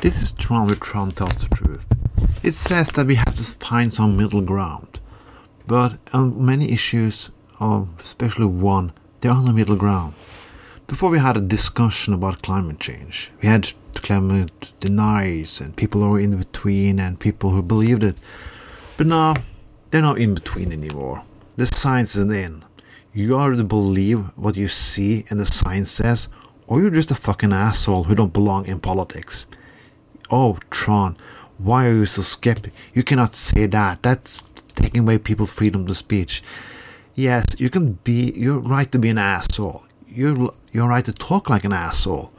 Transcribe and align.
This 0.00 0.22
is 0.22 0.30
Tron 0.30 0.68
with 0.68 0.78
Tron 0.78 1.10
Tells 1.10 1.34
the 1.34 1.52
Truth. 1.56 1.86
It 2.44 2.54
says 2.54 2.88
that 2.92 3.08
we 3.08 3.16
have 3.16 3.34
to 3.34 3.42
find 3.42 3.92
some 3.92 4.16
middle 4.16 4.42
ground. 4.42 5.00
But 5.66 5.98
on 6.12 6.46
many 6.46 6.70
issues, 6.70 7.30
or 7.60 7.88
especially 7.98 8.46
one, 8.46 8.92
there 9.20 9.32
are 9.32 9.42
no 9.42 9.50
middle 9.50 9.74
ground. 9.74 10.14
Before 10.86 11.10
we 11.10 11.18
had 11.18 11.36
a 11.36 11.40
discussion 11.40 12.14
about 12.14 12.42
climate 12.42 12.78
change, 12.78 13.32
we 13.42 13.48
had 13.48 13.72
climate 13.94 14.72
deniers 14.78 15.60
and 15.60 15.74
people 15.76 16.00
who 16.02 16.14
are 16.14 16.20
in 16.20 16.38
between 16.38 17.00
and 17.00 17.18
people 17.18 17.50
who 17.50 17.60
believed 17.60 18.04
it. 18.04 18.16
But 18.96 19.08
now, 19.08 19.34
they're 19.90 20.00
not 20.00 20.18
in 20.18 20.32
between 20.32 20.70
anymore. 20.70 21.24
The 21.56 21.66
science 21.66 22.14
is 22.14 22.30
in. 22.30 22.64
You 23.12 23.36
either 23.36 23.64
believe 23.64 24.20
what 24.36 24.56
you 24.56 24.68
see 24.68 25.24
and 25.28 25.40
the 25.40 25.46
science 25.46 25.90
says, 25.90 26.28
or 26.68 26.80
you're 26.80 26.90
just 26.90 27.10
a 27.10 27.16
fucking 27.16 27.52
asshole 27.52 28.04
who 28.04 28.14
don't 28.14 28.32
belong 28.32 28.64
in 28.66 28.78
politics. 28.78 29.48
Oh, 30.30 30.58
Tron, 30.70 31.16
why 31.58 31.88
are 31.88 31.92
you 31.92 32.06
so 32.06 32.22
skeptic? 32.22 32.72
You 32.94 33.02
cannot 33.02 33.34
say 33.34 33.66
that. 33.66 34.02
That's 34.02 34.42
taking 34.74 35.02
away 35.02 35.18
people's 35.18 35.50
freedom 35.50 35.86
to 35.86 35.94
speech. 35.94 36.42
Yes, 37.14 37.44
you 37.58 37.70
can 37.70 37.94
be. 38.04 38.32
You're 38.36 38.60
right 38.60 38.90
to 38.92 38.98
be 38.98 39.08
an 39.08 39.18
asshole. 39.18 39.84
You're 40.08 40.52
you're 40.72 40.88
right 40.88 41.04
to 41.04 41.12
talk 41.12 41.50
like 41.50 41.64
an 41.64 41.72
asshole, 41.72 42.32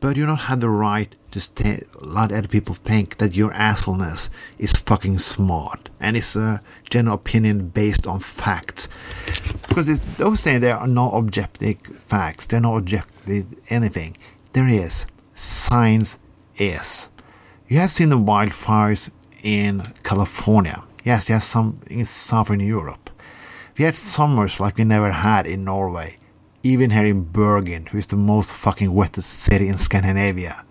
but 0.00 0.16
you 0.16 0.26
don't 0.26 0.36
have 0.36 0.60
the 0.60 0.68
right 0.70 1.14
to 1.32 1.40
stay, 1.40 1.82
let 2.00 2.32
other 2.32 2.48
people 2.48 2.74
think 2.74 3.18
that 3.18 3.36
your 3.36 3.50
assholeness 3.50 4.30
is 4.58 4.72
fucking 4.72 5.18
smart 5.18 5.90
and 6.00 6.16
it's 6.16 6.34
a 6.36 6.62
general 6.88 7.16
opinion 7.16 7.68
based 7.68 8.06
on 8.06 8.20
facts. 8.20 8.88
Because 9.68 9.88
it's, 9.88 10.00
those 10.16 10.40
saying 10.40 10.60
there 10.60 10.76
are 10.76 10.88
no 10.88 11.10
objective 11.10 11.80
facts. 11.82 12.46
They're 12.46 12.60
not 12.60 12.76
objective 12.76 13.46
anything. 13.68 14.16
There 14.52 14.68
is. 14.68 15.06
Science 15.34 16.18
is. 16.56 17.08
You 17.70 17.80
have 17.80 17.90
seen 17.90 18.08
the 18.08 18.16
wildfires 18.16 19.10
in 19.42 19.82
California. 20.02 20.84
Yes, 21.04 21.28
have 21.28 21.42
some 21.42 21.82
in 21.88 22.06
southern 22.06 22.60
Europe. 22.60 23.10
We 23.76 23.84
had 23.84 23.94
summers 23.94 24.58
like 24.58 24.78
we 24.78 24.84
never 24.84 25.12
had 25.12 25.46
in 25.46 25.64
Norway. 25.64 26.16
Even 26.62 26.88
here 26.88 27.04
in 27.04 27.24
Bergen, 27.24 27.84
who 27.84 27.98
is 27.98 28.06
the 28.06 28.16
most 28.16 28.54
fucking 28.54 28.94
wettest 28.94 29.28
city 29.28 29.68
in 29.68 29.76
Scandinavia. 29.76 30.64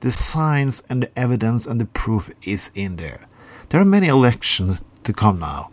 The 0.00 0.12
science 0.12 0.82
and 0.90 1.04
the 1.04 1.18
evidence 1.18 1.64
and 1.64 1.80
the 1.80 1.86
proof 1.86 2.30
is 2.42 2.70
in 2.74 2.96
there. 2.96 3.26
There 3.70 3.80
are 3.80 3.86
many 3.86 4.08
elections 4.08 4.82
to 5.04 5.14
come 5.14 5.40
now, 5.40 5.70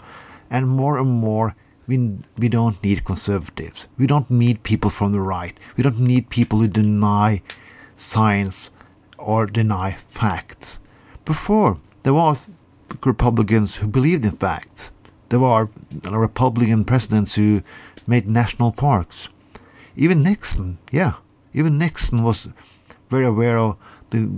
and 0.50 0.70
more 0.70 0.98
and 0.98 1.12
more 1.12 1.54
we, 1.86 2.18
we 2.38 2.48
don't 2.48 2.82
need 2.82 3.04
conservatives. 3.04 3.90
We 3.98 4.08
don't 4.08 4.32
need 4.32 4.64
people 4.64 4.90
from 4.90 5.12
the 5.12 5.20
right. 5.20 5.60
We 5.76 5.84
don't 5.84 6.00
need 6.00 6.30
people 6.30 6.60
who 6.60 6.70
deny 6.70 7.42
science 7.98 8.72
or 9.22 9.46
deny 9.46 9.92
facts. 9.94 10.80
Before, 11.26 11.78
there 12.04 12.14
was 12.14 12.50
Republicans 13.06 13.76
who 13.76 13.88
believed 13.88 14.26
in 14.26 14.32
facts. 14.32 14.92
There 15.30 15.40
were 15.40 15.70
Republican 16.10 16.84
presidents 16.84 17.36
who 17.36 17.62
made 18.08 18.28
national 18.28 18.72
parks. 18.72 19.30
Even 19.96 20.24
Nixon, 20.24 20.78
yeah, 20.92 21.14
even 21.54 21.78
Nixon 21.78 22.24
was 22.24 22.50
very 23.10 23.26
aware 23.26 23.58
of 23.58 23.78
the, 24.10 24.30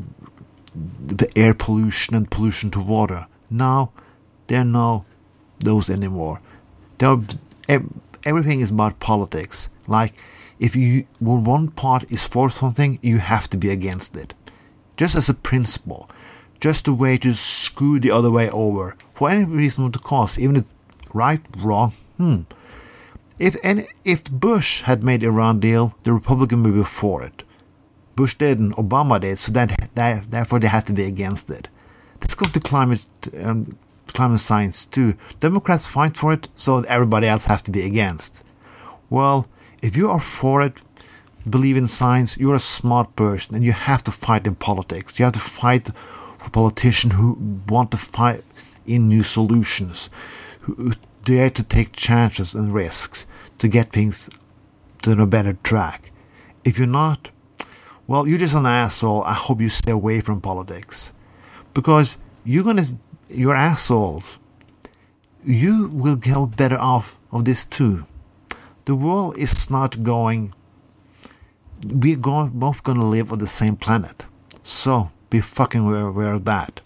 the 1.01 1.31
air 1.35 1.53
pollution 1.53 2.15
and 2.15 2.29
pollution 2.29 2.69
to 2.71 2.79
water. 2.79 3.27
Now, 3.49 3.91
there 4.47 4.61
are 4.61 4.65
no 4.65 5.05
those 5.59 5.89
anymore. 5.89 6.41
There 6.97 7.17
everything 8.25 8.61
is 8.61 8.71
about 8.71 8.99
politics. 8.99 9.69
Like, 9.87 10.13
if 10.59 10.75
you 10.75 11.05
when 11.19 11.43
one 11.43 11.69
part 11.69 12.11
is 12.11 12.27
for 12.27 12.49
something, 12.49 12.99
you 13.01 13.19
have 13.19 13.49
to 13.49 13.57
be 13.57 13.69
against 13.69 14.15
it 14.15 14.33
just 14.97 15.15
as 15.15 15.29
a 15.29 15.33
principle, 15.33 16.09
just 16.59 16.87
a 16.87 16.93
way 16.93 17.17
to 17.17 17.33
screw 17.33 17.99
the 17.99 18.11
other 18.11 18.31
way 18.31 18.49
over 18.49 18.95
for 19.13 19.29
any 19.29 19.43
reasonable 19.43 19.99
cause, 19.99 20.37
even 20.39 20.55
if 20.55 20.63
right, 21.13 21.41
wrong, 21.57 21.93
hmm. 22.17 22.41
If 23.39 23.55
any, 23.63 23.87
if 24.05 24.23
Bush 24.25 24.83
had 24.83 25.03
made 25.03 25.23
Iran 25.23 25.59
deal, 25.59 25.95
the 26.03 26.13
Republican 26.13 26.63
would 26.63 26.75
be 26.75 26.83
for 26.83 27.23
it. 27.23 27.43
Bush 28.15 28.35
didn't, 28.35 28.73
Obama 28.75 29.19
did, 29.19 29.39
so 29.39 29.51
that, 29.53 29.89
that 29.95 30.29
therefore 30.29 30.59
they 30.59 30.67
had 30.67 30.85
to 30.85 30.93
be 30.93 31.03
against 31.03 31.49
it. 31.49 31.67
Let's 32.21 32.35
go 32.35 32.45
to 32.45 32.59
climate 32.59 33.05
um, 33.41 33.75
climate 34.07 34.39
science 34.39 34.85
too. 34.85 35.15
Democrats 35.39 35.87
fight 35.87 36.15
for 36.15 36.31
it, 36.31 36.47
so 36.53 36.81
everybody 36.81 37.27
else 37.27 37.45
has 37.45 37.61
to 37.63 37.71
be 37.71 37.81
against. 37.81 38.43
Well, 39.09 39.47
if 39.81 39.97
you 39.97 40.09
are 40.09 40.19
for 40.19 40.61
it, 40.61 40.79
believe 41.49 41.77
in 41.77 41.87
science, 41.87 42.37
you're 42.37 42.55
a 42.55 42.59
smart 42.59 43.15
person 43.15 43.55
and 43.55 43.63
you 43.63 43.71
have 43.71 44.03
to 44.03 44.11
fight 44.11 44.47
in 44.47 44.55
politics. 44.55 45.19
You 45.19 45.25
have 45.25 45.33
to 45.33 45.39
fight 45.39 45.89
for 46.37 46.49
politicians 46.49 47.13
who 47.13 47.37
want 47.67 47.91
to 47.91 47.97
fight 47.97 48.43
in 48.85 49.07
new 49.07 49.23
solutions, 49.23 50.09
who 50.61 50.93
dare 51.23 51.49
to 51.49 51.63
take 51.63 51.93
chances 51.93 52.53
and 52.53 52.73
risks 52.73 53.25
to 53.59 53.67
get 53.67 53.91
things 53.91 54.29
to 55.01 55.11
a 55.21 55.25
better 55.25 55.57
track. 55.63 56.11
If 56.63 56.77
you're 56.77 56.87
not, 56.87 57.31
well, 58.07 58.27
you're 58.27 58.39
just 58.39 58.55
an 58.55 58.65
asshole. 58.65 59.23
I 59.23 59.33
hope 59.33 59.61
you 59.61 59.69
stay 59.69 59.91
away 59.91 60.19
from 60.19 60.41
politics. 60.41 61.13
Because 61.73 62.17
you're 62.43 62.63
gonna, 62.63 62.85
you're 63.29 63.55
assholes. 63.55 64.37
You 65.45 65.89
will 65.93 66.15
get 66.15 66.57
better 66.57 66.77
off 66.77 67.17
of 67.31 67.45
this 67.45 67.65
too. 67.65 68.05
The 68.85 68.95
world 68.95 69.37
is 69.37 69.69
not 69.69 70.03
going 70.03 70.53
we're 71.85 72.17
both 72.17 72.83
going 72.83 72.97
to 72.97 73.03
live 73.03 73.31
on 73.31 73.39
the 73.39 73.47
same 73.47 73.75
planet. 73.75 74.25
So 74.63 75.11
be 75.29 75.41
fucking 75.41 75.81
aware 75.81 76.33
of 76.33 76.45
that 76.45 76.81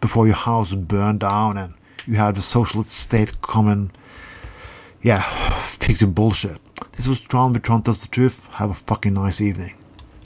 before 0.00 0.26
your 0.26 0.36
house 0.36 0.74
burn 0.74 1.18
down 1.18 1.56
and 1.56 1.74
you 2.06 2.16
have 2.16 2.34
the 2.34 2.42
socialist 2.42 2.90
state 2.90 3.40
come 3.42 3.68
and, 3.68 3.96
yeah, 5.02 5.20
fix 5.64 6.00
the 6.00 6.06
bullshit. 6.06 6.58
This 6.92 7.08
was 7.08 7.20
Tron 7.20 7.52
with 7.52 7.62
Tron 7.62 7.82
Tells 7.82 8.00
the 8.00 8.08
Truth. 8.08 8.44
Have 8.52 8.70
a 8.70 8.74
fucking 8.74 9.14
nice 9.14 9.40
evening. 9.40 9.74